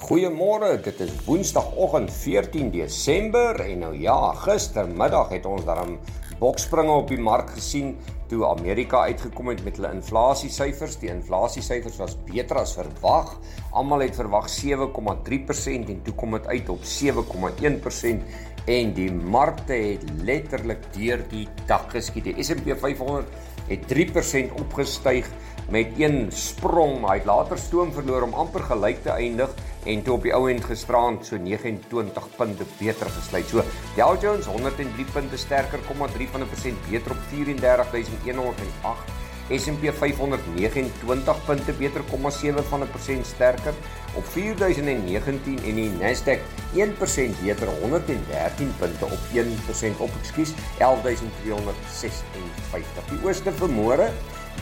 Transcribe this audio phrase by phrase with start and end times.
[0.00, 5.98] Goeiemôre, dit is Woensdagoggend 14 Desember en nou ja, gistermiddag het ons dan
[6.40, 7.92] bokspringe op die mark gesien
[8.30, 10.96] toe Amerika uitgekom het met hulle inflasiesyfers.
[11.02, 13.34] Die inflasiesyfers was beter as verwag.
[13.76, 18.24] Almal het verwag 7,3% en toe kom dit uit op 7,1%
[18.70, 22.30] en die markte het letterlik deur die dak geskiet.
[22.30, 23.28] Die S&P 500
[23.68, 25.28] het 3% opgestyg
[25.70, 29.52] met een sprong, maar hy het later stoom verloor om amper gelyk te eindig
[29.84, 33.48] en toe op die ou end gisterand so 29 punte beter gesluit.
[33.48, 33.62] So
[33.96, 39.18] Dow Jones 103 punte sterker, 0,3 van 'n persent beter op 34108.
[39.50, 43.74] S&P 529 punte beter, 0,7 van 'n persent sterker
[44.14, 46.40] op 4019 en die Nasdaq
[46.74, 53.04] 1% beter, 113 punte op 1% op, ekskuus, 11256.
[53.08, 54.10] Die ooste vermoere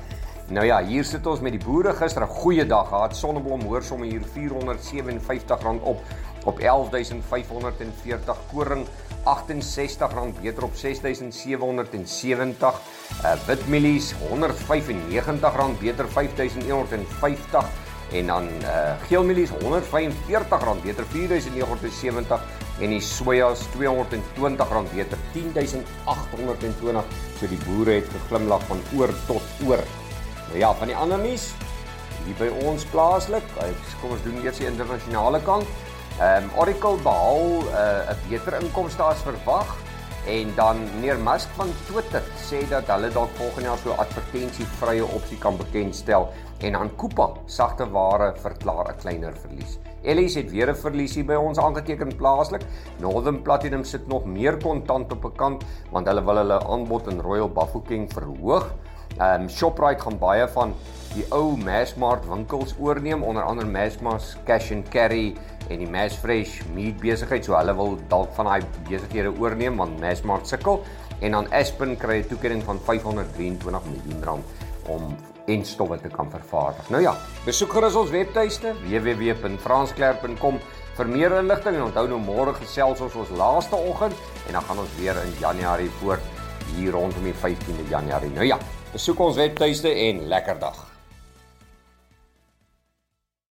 [0.46, 1.92] Nou ja, hier sit ons met die boere.
[1.92, 3.16] Gister 'n goeie dag gehad.
[3.16, 6.00] Sonneblom hoor sommer hier R457 op
[6.46, 8.86] op 11540 koring
[9.24, 12.80] R68 beter op 6770
[13.24, 14.18] uh witmielies R195
[15.80, 17.64] beter 5150
[18.12, 19.56] en dan uh geelmielies R145
[20.82, 22.40] beter 4970
[22.80, 27.04] en die sojas R220 beter 10820
[27.40, 30.05] so die boere het geglimlag van oor tot oor
[30.48, 31.52] nou ja van die ander nuus
[32.26, 33.44] hier by ons plaaslik
[34.00, 35.66] kom ons doen eers die internasionale kant
[36.16, 37.42] Ehm um, Oracle behaal
[37.76, 39.68] eh, 'n uh, beter inkomste as verwag
[40.26, 45.38] en dan meneer Musk van Twitter sê dat hulle dalk volgende jaar so advertensievrye opsie
[45.38, 49.78] kan bekendstel en aan Kupa sagte ware verklaar 'n kleiner verlies.
[50.02, 52.64] Ellis het weer 'n verliesie by ons aangeteken plaaslik.
[52.98, 57.20] Northern Platinum sit nog meer kontant op 'n kant want hulle wil hulle aanbod in
[57.20, 58.72] Royal Bafokeng verhoog.
[59.16, 60.74] Ehm um, Shoprite gaan baie van
[61.14, 65.34] die ou Massmart winkels oorneem onder andere Massmart Cash and Carry
[65.70, 69.96] en die Mass Fresh meat besigheid so hulle wil dalk van daai besighede oorneem want
[70.00, 70.82] Massmart sukkel
[71.24, 74.44] en dan Aspen kry 'n toekenning van 523 miljoen rand
[74.88, 75.16] om
[75.46, 76.88] en stowwe te kan vervaardig.
[76.90, 80.58] Nou ja, besoek gerus ons webtuiste www.fransklerk.com
[80.96, 84.14] vir meer inligting en onthou nou môre gesels ons ons laaste oggend
[84.46, 86.22] en dan gaan ons weer in Januarie voort
[86.74, 88.30] hier rondom die 15de Januarie.
[88.34, 88.58] Nou ja,
[88.96, 90.95] besoek ons webtuiste en lekker dag.